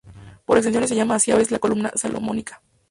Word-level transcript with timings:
Por 0.45 0.57
extensión 0.57 0.87
se 0.87 0.95
llama 0.95 1.13
así 1.13 1.29
a 1.29 1.35
veces 1.35 1.51
a 1.51 1.55
la 1.55 1.59
columna 1.59 1.91
salomónica. 1.93 2.63